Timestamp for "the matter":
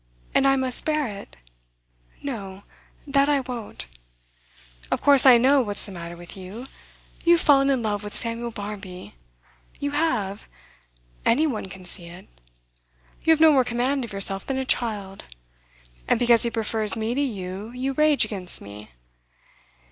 5.85-6.17